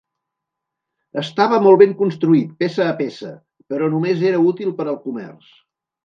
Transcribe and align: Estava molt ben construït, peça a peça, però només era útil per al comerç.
Estava 1.21 1.59
molt 1.65 1.79
ben 1.81 1.91
construït, 1.99 2.55
peça 2.63 2.87
a 2.93 2.95
peça, 3.01 3.33
però 3.73 3.89
només 3.97 4.25
era 4.31 4.41
útil 4.53 4.73
per 4.81 4.87
al 4.93 4.99
comerç. 5.05 5.53